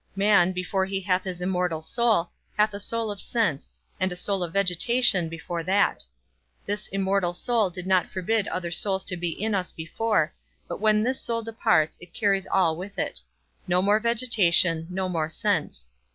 Man, 0.15 0.51
before 0.51 0.87
he 0.87 0.99
hath 0.99 1.25
his 1.25 1.41
immortal 1.41 1.83
soul, 1.83 2.31
hath 2.57 2.73
a 2.73 2.79
soul 2.79 3.11
of 3.11 3.21
sense, 3.21 3.69
and 3.99 4.11
a 4.11 4.15
soul 4.15 4.41
of 4.41 4.51
vegetation 4.51 5.29
before 5.29 5.61
that: 5.61 6.03
this 6.65 6.87
immortal 6.87 7.35
soul 7.35 7.69
did 7.69 7.85
not 7.85 8.07
forbid 8.07 8.47
other 8.47 8.71
souls 8.71 9.03
to 9.03 9.15
be 9.15 9.29
in 9.29 9.53
us 9.53 9.71
before, 9.71 10.33
but 10.67 10.79
when 10.81 11.03
this 11.03 11.21
soul 11.21 11.43
departs, 11.43 11.99
it 12.01 12.15
carries 12.15 12.47
all 12.47 12.75
with 12.75 12.97
it; 12.97 13.21
no 13.67 13.79
more 13.79 13.99
vegetation, 13.99 14.87
no 14.89 15.07
more 15.07 15.29
sense. 15.29 15.85